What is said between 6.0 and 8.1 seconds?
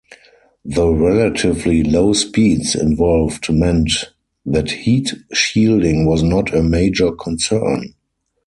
was not a major concern.